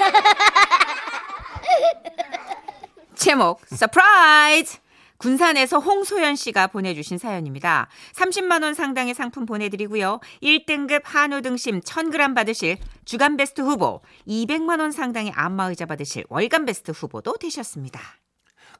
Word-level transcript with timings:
제목 3.14 3.60
surprise 3.66 4.78
군산에서 5.18 5.78
홍소연 5.78 6.36
씨가 6.36 6.68
보내주신 6.68 7.18
사연입니다. 7.18 7.88
30만 8.14 8.62
원 8.62 8.72
상당의 8.72 9.12
상품 9.12 9.44
보내드리고요. 9.44 10.20
1등급 10.42 11.02
한우 11.04 11.42
등심 11.42 11.80
1000g 11.80 12.34
받으실 12.34 12.78
주간 13.04 13.36
베스트 13.36 13.60
후보, 13.60 14.00
200만 14.26 14.80
원 14.80 14.92
상당의 14.92 15.32
안마의자 15.34 15.84
받으실 15.84 16.24
월간 16.30 16.64
베스트 16.64 16.92
후보도 16.92 17.36
되셨습니다. 17.36 18.00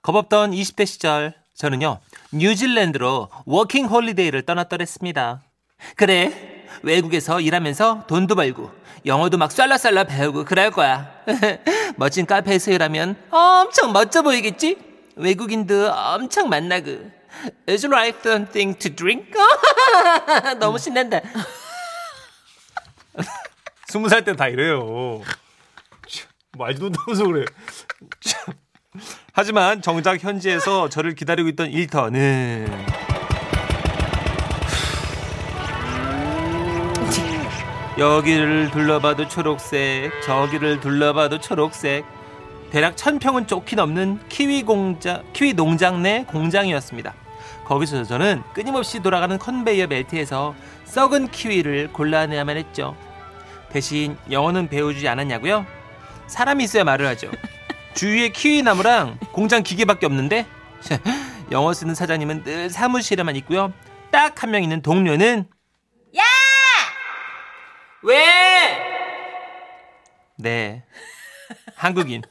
겁없던 0.00 0.52
20대 0.52 0.86
시절 0.86 1.34
저는요 1.54 2.00
뉴질랜드로 2.32 3.28
워킹 3.44 3.84
홀리데이를 3.86 4.46
떠났더랬습니다. 4.46 5.42
그래 5.96 6.59
외국에서 6.82 7.40
일하면서 7.40 8.04
돈도 8.06 8.34
벌고 8.34 8.70
영어도 9.06 9.38
막 9.38 9.50
쌀라쌀라 9.52 10.04
배우고 10.04 10.44
그럴 10.44 10.70
거야. 10.70 11.10
멋진 11.96 12.26
카페에서 12.26 12.70
일하면 12.72 13.16
엄청 13.30 13.92
멋져 13.92 14.22
보이겠지? 14.22 14.76
외국인도 15.16 15.90
엄청 15.92 16.48
만나고. 16.48 16.90
Is 17.68 17.86
life 17.86 18.18
something 18.24 18.78
to 18.78 18.94
drink? 18.94 19.30
너무 20.58 20.78
신난다. 20.78 21.20
스무 23.88 24.08
살 24.08 24.24
때 24.24 24.34
다 24.34 24.48
이래요. 24.48 25.22
참, 26.08 26.28
말도 26.58 26.90
못하면서 26.90 27.24
그래. 27.24 27.44
참. 28.20 28.54
하지만 29.32 29.82
정작 29.82 30.22
현지에서 30.22 30.88
저를 30.88 31.14
기다리고 31.14 31.48
있던 31.50 31.70
일터는 31.70 32.68
여기를 38.00 38.70
둘러봐도 38.70 39.28
초록색, 39.28 40.22
저기를 40.22 40.80
둘러봐도 40.80 41.38
초록색. 41.38 42.06
대략 42.70 42.96
천 42.96 43.18
평은 43.18 43.46
좁히 43.46 43.76
넘는 43.76 44.20
키위 44.30 44.62
공장, 44.62 45.22
키위 45.34 45.52
농장 45.52 46.02
내 46.02 46.24
공장이었습니다. 46.24 47.12
거기서 47.66 48.04
저는 48.04 48.42
끊임없이 48.54 49.00
돌아가는 49.02 49.38
컨베이어 49.38 49.86
벨트에서 49.88 50.54
썩은 50.86 51.28
키위를 51.28 51.92
골라내야만 51.92 52.56
했죠. 52.56 52.96
대신 53.68 54.16
영어는 54.30 54.68
배우지 54.68 55.06
않았냐고요? 55.06 55.66
사람이 56.26 56.64
있어야 56.64 56.84
말을 56.84 57.06
하죠. 57.08 57.30
주위에 57.92 58.30
키위 58.30 58.62
나무랑 58.62 59.18
공장 59.32 59.62
기계밖에 59.62 60.06
없는데 60.06 60.46
영어 61.52 61.74
쓰는 61.74 61.94
사장님은 61.94 62.44
늘 62.44 62.70
사무실에만 62.70 63.36
있고요. 63.36 63.74
딱 64.10 64.42
한 64.42 64.50
명 64.52 64.62
있는 64.62 64.80
동료는 64.80 65.44
야! 65.48 65.59
왜? 68.02 68.78
네. 70.36 70.84
한국인. 71.76 72.22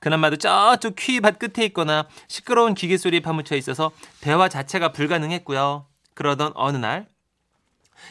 그나마도 0.00 0.36
저쪽 0.36 0.94
키위밭 0.94 1.38
끝에 1.38 1.66
있거나 1.66 2.06
시끄러운 2.28 2.74
기계 2.74 2.96
소리에 2.96 3.20
파묻혀 3.20 3.56
있어서 3.56 3.90
대화 4.20 4.48
자체가 4.48 4.92
불가능했고요. 4.92 5.86
그러던 6.14 6.52
어느 6.54 6.76
날, 6.76 7.06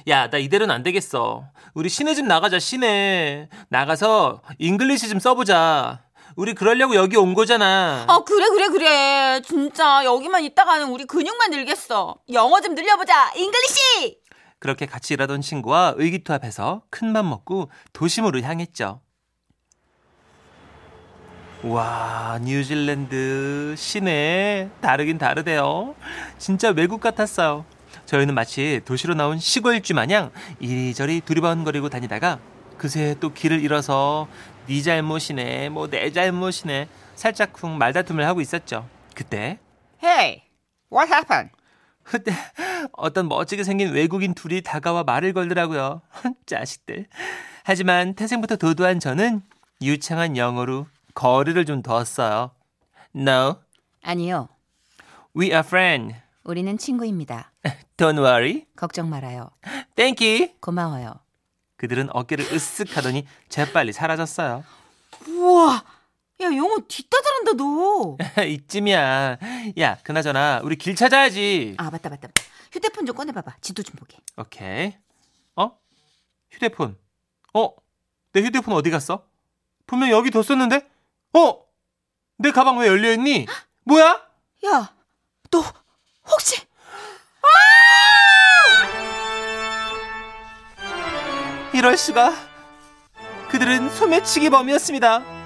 야, 0.09 0.29
나 0.29 0.37
이대로는 0.37 0.73
안 0.73 0.83
되겠어. 0.83 1.45
우리 1.73 1.87
시내 1.89 2.13
좀 2.13 2.27
나가자, 2.27 2.59
시내. 2.59 3.47
나가서 3.69 4.41
English 4.59 5.07
좀 5.09 5.19
써보자. 5.19 6.03
우리 6.35 6.53
그러려고 6.53 6.93
여기 6.95 7.17
온 7.17 7.33
거잖아. 7.33 8.05
어 8.07 8.23
그래 8.23 8.47
그래 8.49 8.67
그래 8.67 9.41
진짜 9.43 10.03
여기만 10.03 10.43
있다가는 10.43 10.87
우리 10.89 11.05
근육만 11.05 11.49
늘겠어 11.49 12.17
영어 12.31 12.61
좀 12.61 12.75
늘려보자 12.75 13.31
English 13.35 14.19
그렇게 14.59 14.85
같이 14.85 15.13
일하던 15.13 15.41
친구와 15.41 15.93
의기투합해서 15.97 16.83
큰맘 16.89 17.29
먹고 17.29 17.69
도심으로 17.93 18.41
향했죠. 18.41 19.01
와, 21.63 22.39
뉴질랜드 22.43 23.73
시내 23.77 24.69
다르긴 24.79 25.17
다르대요. 25.17 25.95
진짜 26.37 26.69
외국 26.69 27.01
같았어요. 27.01 27.65
저희는 28.05 28.35
마치 28.35 28.81
도시로 28.85 29.15
나온 29.15 29.39
시골쥐 29.39 29.93
마냥 29.93 30.31
이리저리 30.59 31.21
두리번거리고 31.21 31.89
다니다가 31.89 32.39
그새 32.77 33.15
또 33.19 33.33
길을 33.33 33.61
잃어서 33.61 34.27
네 34.67 34.81
잘못이네, 34.81 35.69
뭐 35.69 35.87
내 35.87 36.11
잘못이네 36.11 36.87
살짝쿵 37.15 37.77
말다툼을 37.77 38.25
하고 38.25 38.39
있었죠. 38.39 38.87
그때 39.15 39.57
Hey 40.03 40.43
what 40.93 41.11
happened? 41.11 41.56
그때 42.07 42.31
어떤 42.93 43.27
멋지게 43.27 43.63
생긴 43.63 43.91
외국인 43.91 44.33
둘이 44.33 44.61
다가와 44.61 45.03
말을 45.03 45.33
걸더라고요. 45.33 46.01
자식들. 46.45 47.05
하지만 47.63 48.13
태생부터 48.13 48.55
도도한 48.55 48.99
저는 49.01 49.41
유창한 49.81 50.37
영어로 50.37 50.87
거리를 51.13 51.65
좀 51.65 51.81
뒀어요. 51.81 52.51
No, 53.15 53.57
아니요 54.03 54.47
we 55.35 55.47
are 55.47 55.59
friends. 55.59 56.15
우리는 56.45 56.77
친구입니다 56.77 57.51
Don't 57.97 58.17
worry. 58.19 58.65
걱정 58.77 59.09
말아요 59.09 59.49
Thank 59.95 60.25
you. 60.25 60.49
고마워요 60.61 61.13
그들은 61.75 62.09
어깨를 62.15 62.45
으쓱 62.45 62.93
하더니 62.93 63.25
재빨리 63.49 63.91
사라졌어요. 63.91 64.63
우와 65.27 65.83
야 66.39 66.45
영어 66.55 66.77
뒷다 66.87 67.17
잘한다 67.21 67.53
너 67.53 68.17
이쯤이야. 68.45 69.37
야, 69.79 69.97
그나저나 70.03 70.61
우리 70.63 70.75
길 70.75 70.95
찾아야지. 70.95 71.75
아 71.77 71.89
맞다 71.89 72.09
맞다 72.09 72.27
맞다 72.27 72.43
휴대폰 72.71 73.05
좀 73.05 73.15
꺼내봐봐 73.15 73.55
지도 73.61 73.81
좀 73.81 73.95
보게 73.95 74.17
오케이. 74.37 74.95
어? 75.55 75.71
휴대폰. 76.51 76.97
어? 77.55 77.69
내 78.33 78.41
휴대폰 78.41 78.75
어디 78.75 78.91
갔어? 78.91 79.25
분명 79.87 80.09
여기 80.11 80.29
뒀었는데? 80.29 80.87
어? 81.33 81.65
내 82.37 82.51
가방 82.51 82.77
왜 82.77 82.87
열려있니? 82.87 83.47
뭐야? 83.85 84.21
야 84.65 84.93
너 85.49 85.63
혹시 86.29 86.61
이럴 91.73 91.95
수가. 91.97 92.33
그들은 93.49 93.89
소매치기 93.89 94.49
범이었습니다. 94.49 95.36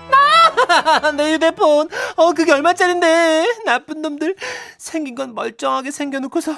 아, 0.69 1.11
내 1.15 1.33
휴대폰. 1.33 1.89
어, 2.15 2.33
그게 2.33 2.51
얼마짜린데? 2.51 3.63
나쁜 3.65 4.01
놈들. 4.01 4.35
생긴 4.77 5.15
건 5.15 5.33
멀쩡하게 5.35 5.91
생겨놓고서 5.91 6.55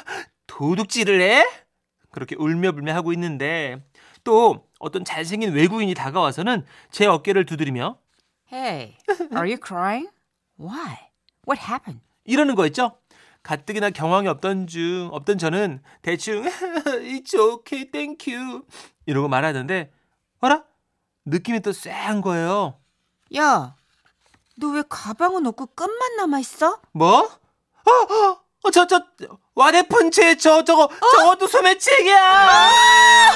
도둑질을 0.47 1.21
해? 1.21 1.45
그렇게 2.11 2.35
울며불며 2.37 2.93
하고 2.93 3.11
있는데 3.13 3.83
또 4.23 4.67
어떤 4.79 5.03
잘생긴 5.03 5.53
외국인이 5.53 5.93
다가와서는 5.93 6.65
제 6.91 7.05
어깨를 7.07 7.45
두드리며 7.45 7.97
Hey 8.51 8.95
are 9.33 9.49
you 9.51 9.57
crying? 9.57 10.09
Why? 10.59 10.97
What 11.47 11.59
happened? 11.67 12.01
이러는 12.23 12.55
거였죠. 12.55 12.97
가뜩이나 13.41 13.89
경황이 13.89 14.27
없던 14.27 14.67
중 14.67 15.09
없던 15.11 15.37
저는 15.39 15.81
대충 16.01 16.43
It's 17.01 17.33
okay, 17.37 17.89
thank 17.91 18.31
you 18.33 18.63
이러고 19.07 19.27
말하는데 19.27 19.91
어라 20.39 20.63
느낌이 21.25 21.61
또 21.61 21.71
쎄한 21.73 22.21
거예요. 22.21 22.79
야 23.35 23.75
너 24.55 24.71
왜 24.73 24.83
가방은 24.87 25.45
없고 25.47 25.67
끝만 25.75 26.15
남아있어? 26.17 26.79
뭐? 26.93 27.19
어, 27.19 27.91
어, 27.91 28.39
어, 28.63 28.71
저, 28.71 28.87
저, 28.87 29.01
와대폰체, 29.55 30.37
저, 30.37 30.63
저거, 30.63 30.89
저것도 31.17 31.47
소매치기야! 31.47 33.33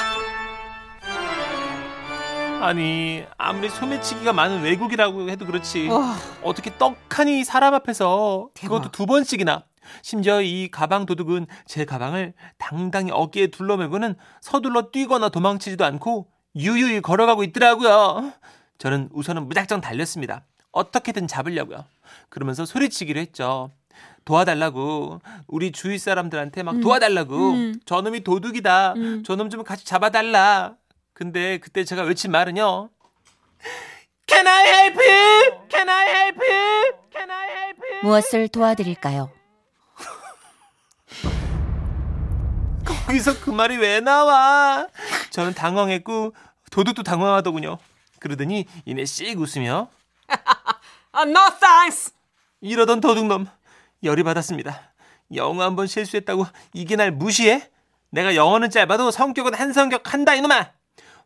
아니, 2.60 3.24
아무리 3.36 3.68
소매치기가 3.68 4.32
많은 4.32 4.62
외국이라고 4.62 5.28
해도 5.28 5.46
그렇지. 5.46 5.88
와. 5.88 6.16
어떻게 6.42 6.76
떡하니 6.76 7.44
사람 7.44 7.74
앞에서 7.74 8.50
그것도 8.54 8.80
대박. 8.82 8.92
두 8.92 9.06
번씩이나. 9.06 9.64
심지어 10.02 10.42
이 10.42 10.68
가방 10.70 11.06
도둑은 11.06 11.46
제 11.66 11.84
가방을 11.84 12.34
당당히 12.58 13.10
어깨에 13.12 13.46
둘러매고는 13.48 14.16
서둘러 14.40 14.90
뛰거나 14.90 15.28
도망치지도 15.30 15.84
않고 15.84 16.28
유유히 16.56 17.00
걸어가고 17.00 17.44
있더라고요. 17.44 18.32
저는 18.78 19.08
우선은 19.12 19.46
무작정 19.48 19.80
달렸습니다. 19.80 20.44
어떻게든 20.72 21.26
잡으려고요. 21.26 21.84
그러면서 22.28 22.64
소리치기를 22.64 23.20
했죠. 23.20 23.70
도와달라고 24.24 25.20
우리 25.46 25.72
주위 25.72 25.98
사람들한테 25.98 26.62
막 26.62 26.80
도와달라고 26.80 27.50
음. 27.52 27.80
저놈이 27.86 28.24
도둑이다. 28.24 28.92
음. 28.94 29.22
저놈 29.24 29.50
좀 29.50 29.64
같이 29.64 29.84
잡아달라. 29.84 30.74
근데 31.14 31.58
그때 31.58 31.84
제가 31.84 32.02
외친 32.02 32.30
말은요. 32.30 32.90
Can 34.26 34.46
I 34.46 34.66
help 34.66 34.98
you? 34.98 35.58
Can 35.70 35.88
I 35.88 36.06
help 36.06 36.46
you? 36.46 36.92
Can 37.10 37.30
I 37.30 37.48
help 37.48 37.82
you? 37.82 38.00
무엇을 38.02 38.48
도와드릴까요? 38.48 39.30
거기서 42.84 43.40
그 43.40 43.50
말이 43.50 43.78
왜 43.78 44.00
나와? 44.00 44.86
저는 45.30 45.54
당황했고 45.54 46.34
도둑도 46.70 47.02
당황하더군요. 47.02 47.78
그러더니 48.20 48.66
이내 48.84 49.06
씩 49.06 49.40
웃으며 49.40 49.88
아, 51.18 51.22
no 51.22 51.40
thanks. 51.58 52.12
이러던 52.60 53.00
도둑놈 53.00 53.46
열이 54.04 54.22
받았습니다. 54.22 54.92
영어 55.34 55.64
한 55.64 55.74
번 55.74 55.86
실수했다고 55.88 56.46
이게 56.74 56.94
날 56.96 57.10
무시해? 57.10 57.68
내가 58.10 58.36
영어는 58.36 58.70
짧아도 58.70 59.10
성격은 59.10 59.54
한 59.54 59.72
성격 59.72 60.12
한다 60.12 60.34
이놈아. 60.34 60.70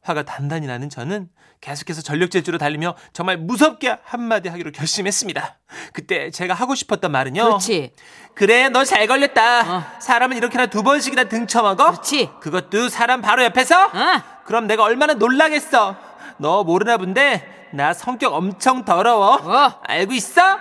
화가 0.03 0.23
단단히 0.25 0.67
나는 0.67 0.89
저는 0.89 1.29
계속해서 1.61 2.01
전력 2.03 2.31
질주로 2.31 2.57
달리며 2.59 2.97
정말 3.13 3.37
무섭게 3.37 3.99
한마디 4.03 4.49
하기로 4.49 4.73
결심했습니다. 4.73 5.59
그때 5.93 6.31
제가 6.31 6.55
하고 6.55 6.75
싶었던 6.75 7.13
말은요. 7.13 7.45
그렇지. 7.45 7.93
그래, 8.35 8.69
너 8.71 8.83
잘 8.85 9.07
걸렸다. 9.07 9.77
어. 9.77 9.85
사람은 10.01 10.39
이렇게나 10.39 10.67
두 10.67 10.83
번씩이나 10.83 11.25
등쳐먹어? 11.25 11.91
그렇지. 11.93 12.31
그것도 12.41 12.89
사람 12.89 13.21
바로 13.21 13.45
옆에서? 13.45 13.85
어. 13.85 14.23
그럼 14.47 14.67
내가 14.67 14.83
얼마나 14.83 15.13
놀라겠어. 15.15 15.95
너 16.39 16.65
모르나 16.65 16.97
본데 16.97 17.62
나 17.73 17.95
성격 17.95 18.35
엄청 18.35 18.85
더러워. 18.85 19.37
어. 19.37 19.81
알고 19.85 20.13
있어? 20.15 20.59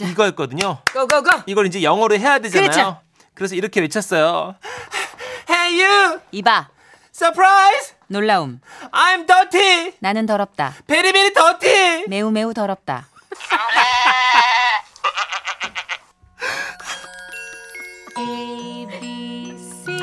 이거였거든요. 0.00 0.78
고고고. 0.92 1.30
이걸 1.46 1.66
이제 1.66 1.82
영어로 1.82 2.16
해야 2.16 2.38
되잖아요. 2.38 2.70
그렇죠. 2.70 3.00
그래서 3.34 3.54
이렇게 3.54 3.80
외쳤어요. 3.80 4.54
Hey 5.48 5.82
you! 5.82 6.20
이봐. 6.32 6.68
Surprise! 7.14 7.94
놀라움. 8.08 8.60
I'm 8.92 9.26
dirty! 9.26 9.94
나는 10.00 10.26
더럽다. 10.26 10.74
Very 10.86 11.12
very 11.12 11.32
dirty! 11.32 12.04
매우 12.08 12.30
매우 12.30 12.54
더럽다. 12.54 13.08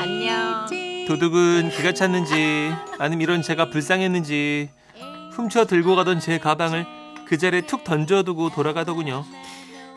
안녕. 0.00 0.66
도둑은 1.08 1.70
기가 1.70 1.92
찼는지 1.92 2.72
아니면 2.98 3.20
이런 3.22 3.42
제가 3.42 3.70
불쌍했는지 3.70 4.70
훔쳐 5.34 5.66
들고 5.66 5.96
가던 5.96 6.20
제 6.20 6.38
가방을 6.38 6.86
그 7.26 7.38
자리에 7.38 7.62
툭 7.62 7.84
던져두고 7.84 8.50
돌아가더군요. 8.50 9.24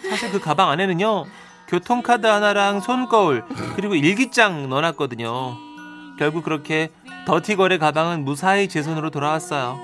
사실 0.10 0.32
그 0.32 0.40
가방 0.40 0.70
안에는요 0.70 1.26
교통카드 1.68 2.26
하나랑 2.26 2.80
손거울 2.82 3.44
그리고 3.76 3.96
일기장 3.96 4.70
넣어놨거든요. 4.70 5.58
결국 6.18 6.44
그렇게 6.44 6.90
더티거래 7.26 7.78
가방은 7.78 8.24
무사히 8.26 8.68
제 8.70 8.82
손으로 8.82 9.10
돌아왔어요. 9.10 9.78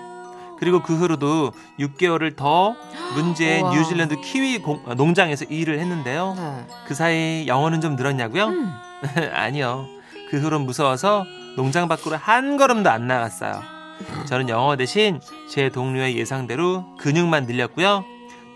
그리고 0.60 0.82
그 0.82 0.96
후로도 0.96 1.52
6개월을 1.80 2.38
더 2.38 2.76
문제의 3.16 3.62
우와. 3.62 3.76
뉴질랜드 3.76 4.22
키위 4.22 4.60
공- 4.60 4.82
아, 4.88 4.94
농장에서 4.94 5.46
일을 5.46 5.78
했는데요. 5.80 6.36
네. 6.38 6.66
그 6.88 6.94
사이 6.96 7.46
영어는 7.48 7.82
좀 7.82 7.96
늘었냐고요? 7.98 8.46
음. 8.48 8.72
아니요. 9.34 9.86
그 10.30 10.40
후로 10.40 10.60
무서워서 10.60 11.26
농장 11.58 11.88
밖으로 11.90 12.16
한 12.16 12.56
걸음도 12.56 12.90
안 12.90 13.08
나갔어요. 13.08 13.62
저는 14.28 14.50
영어 14.50 14.75
대신 14.75 15.22
제 15.50 15.69
동료의 15.69 16.18
예상대로 16.18 16.95
근육만 16.98 17.45
늘렸고요. 17.45 18.04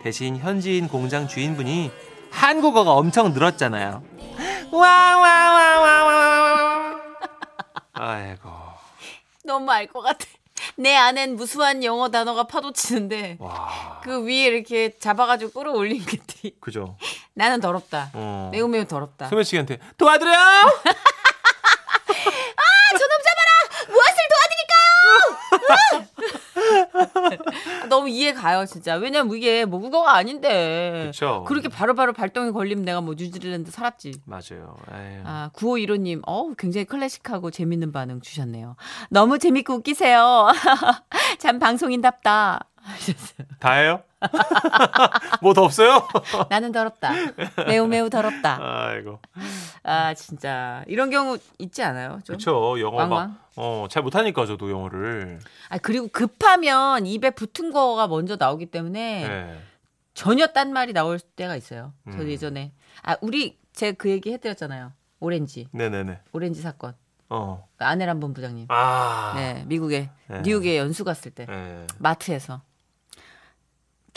대신 0.03 0.37
현지인 0.37 0.87
공장 0.87 1.27
주인분이 1.27 1.91
한국어가 2.31 2.93
엄청 2.93 3.33
늘었잖아요. 3.33 4.03
와와와와와. 4.71 6.17
아이고. 7.93 8.49
너무 9.43 9.71
알 9.71 9.87
것 9.87 10.01
같아. 10.01 10.25
내 10.75 10.95
안엔 10.95 11.35
무수한 11.35 11.83
영어 11.83 12.09
단어가 12.09 12.43
파도치는데 12.45 13.37
와. 13.39 13.99
그 14.03 14.23
위에 14.23 14.45
이렇게 14.45 14.95
잡아가지고 14.99 15.51
끌어올린 15.51 16.03
것들이 16.05 16.55
그죠. 16.59 16.97
나는 17.33 17.59
더럽다. 17.61 18.11
어. 18.13 18.49
매우 18.51 18.67
매우 18.67 18.85
더럽다. 18.85 19.27
소매 19.29 19.43
씨한테 19.43 19.79
도와드려. 19.97 20.31
저 20.31 20.37
놈 23.07 23.17
잡아라! 23.23 23.51
무엇을 23.87 24.17
도와드릴까요? 24.33 24.87
너무 27.87 28.09
이해 28.09 28.33
가요, 28.33 28.65
진짜. 28.65 28.95
왜냐면 28.95 29.35
이게 29.35 29.65
모국어가 29.65 30.15
아닌데. 30.15 31.05
그쵸. 31.07 31.43
그렇게 31.47 31.69
바로 31.69 31.93
바로 31.95 32.13
발동이 32.13 32.51
걸리면 32.51 32.85
내가 32.85 33.01
뭐 33.01 33.15
뉴질랜드 33.17 33.71
살았지. 33.71 34.21
맞아요. 34.25 34.75
에휴. 34.93 35.21
아, 35.25 35.49
9515님, 35.53 36.21
어우, 36.25 36.55
굉장히 36.57 36.85
클래식하고 36.85 37.51
재밌는 37.51 37.91
반응 37.91 38.21
주셨네요. 38.21 38.75
너무 39.09 39.39
재밌고 39.39 39.75
웃기세요. 39.75 40.47
참 41.39 41.59
방송인답다. 41.59 42.67
하셨어요. 42.91 43.47
다예요? 43.59 44.01
뭐 45.41 45.53
더 45.53 45.63
없어요? 45.63 46.07
나는 46.49 46.71
더럽다. 46.71 47.11
매우 47.67 47.87
매우 47.87 48.09
더럽다. 48.09 48.57
아이고. 48.61 49.19
아, 49.83 50.13
진짜. 50.13 50.83
이런 50.87 51.09
경우 51.09 51.37
있지 51.59 51.83
않아요? 51.83 52.19
좀? 52.23 52.35
그렇죠. 52.37 52.79
영어 52.79 52.97
왕왕? 52.97 53.09
막 53.09 53.47
어, 53.55 53.87
잘 53.89 54.03
못하니까 54.03 54.45
저도 54.45 54.69
영어를. 54.71 55.39
아, 55.69 55.77
그리고 55.77 56.07
급하면 56.07 57.05
입에 57.05 57.31
붙은 57.31 57.71
거가 57.71 58.07
먼저 58.07 58.35
나오기 58.39 58.67
때문에 58.67 59.27
네. 59.27 59.59
전혀 60.13 60.47
딴 60.47 60.73
말이 60.73 60.93
나올 60.93 61.19
때가 61.19 61.55
있어요. 61.55 61.93
저 62.11 62.17
음. 62.19 62.27
예전에. 62.29 62.73
아, 63.03 63.17
우리, 63.21 63.59
제가 63.73 63.95
그 63.97 64.09
얘기 64.09 64.31
해드렸잖아요. 64.33 64.91
오렌지. 65.19 65.67
네네네. 65.71 66.19
오렌지 66.31 66.61
사건. 66.61 66.95
어. 67.29 67.67
그 67.75 67.83
아내란 67.85 68.19
본 68.19 68.33
부장님. 68.33 68.65
아. 68.69 69.33
네, 69.35 69.63
미국에, 69.67 70.09
네. 70.27 70.41
뉴욕에 70.41 70.77
연수 70.77 71.03
갔을 71.03 71.31
때. 71.31 71.45
네. 71.45 71.85
마트에서. 71.99 72.61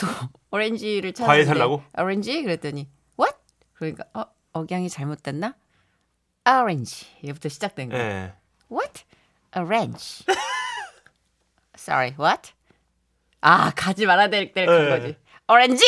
또, 0.01 0.07
오렌지를 0.51 1.13
찾았는데. 1.13 1.27
과일 1.27 1.45
살라고? 1.45 1.83
오렌지? 1.97 2.41
그랬더니, 2.43 2.89
what? 3.19 3.35
그러니까, 3.73 4.05
어, 4.13 4.25
억양이 4.53 4.89
잘못됐나? 4.89 5.55
오렌지. 6.63 7.05
얘부터 7.25 7.49
시작된 7.49 7.89
거예요. 7.89 8.03
네. 8.03 8.33
What? 8.71 9.03
Orange. 9.55 10.25
Sorry, 11.77 12.15
what? 12.19 12.51
아, 13.41 13.71
가지 13.75 14.05
말아야 14.05 14.29
될때 14.29 14.65
네. 14.65 14.67
그거지. 14.67 15.17
오렌지! 15.47 15.83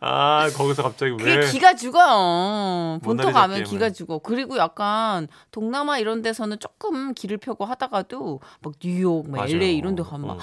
아, 0.00 0.50
거기서 0.54 0.82
갑자기 0.82 1.12
그게 1.12 1.36
왜? 1.36 1.46
기가 1.50 1.74
죽어. 1.74 2.98
본토 3.02 3.32
가면 3.32 3.56
게임을. 3.56 3.64
기가 3.64 3.90
죽어. 3.90 4.18
그리고 4.18 4.58
약간 4.58 5.26
동남아 5.50 5.98
이런 5.98 6.20
데서는 6.20 6.58
조금 6.58 7.14
길을 7.14 7.38
펴고 7.38 7.64
하다가도 7.64 8.40
막 8.60 8.72
뉴욕, 8.80 9.30
막 9.30 9.38
맞아요. 9.38 9.54
LA 9.56 9.76
이런 9.76 9.94
데 9.94 10.02
가면 10.02 10.30
어. 10.30 10.34
막 10.34 10.38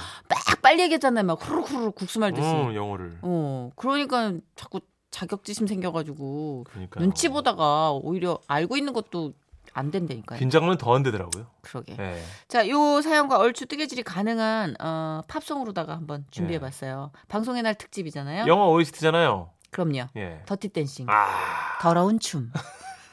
빨리 0.71 0.83
얘기하잖아요. 0.83 1.25
막 1.25 1.37
후루후루 1.45 1.91
국수 1.91 2.19
말듯이. 2.19 2.47
어, 2.47 2.73
영어를. 2.73 3.17
어, 3.23 3.71
그러니까 3.75 4.33
자꾸 4.55 4.79
자격지심 5.09 5.67
생겨가지고 5.67 6.63
그러니까. 6.69 7.01
눈치 7.01 7.27
보다가 7.27 7.91
오히려 7.91 8.39
알고 8.47 8.77
있는 8.77 8.93
것도 8.93 9.33
안 9.73 9.91
된다니까요. 9.91 10.39
긴장은 10.39 10.77
더안 10.77 11.03
되더라고요. 11.03 11.47
그러게. 11.59 11.97
네. 11.97 12.23
자, 12.47 12.69
요 12.69 13.01
사연과 13.01 13.37
얼추 13.37 13.65
뜨개질이 13.65 14.03
가능한 14.03 14.75
어, 14.79 15.21
팝송으로다가 15.27 15.93
한번 15.93 16.25
준비해봤어요. 16.31 17.11
방송의 17.27 17.63
날 17.63 17.75
특집이잖아요. 17.75 18.45
영어 18.47 18.69
OST잖아요. 18.69 19.49
그럼요. 19.71 20.07
예. 20.15 20.41
더티 20.45 20.69
댄싱. 20.69 21.07
아. 21.09 21.79
더러운 21.81 22.17
춤. 22.17 22.49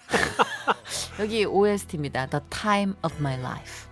여기 1.18 1.44
OST입니다. 1.44 2.26
The 2.26 2.44
Time 2.50 2.94
of 3.04 3.16
My 3.18 3.36
Life. 3.36 3.86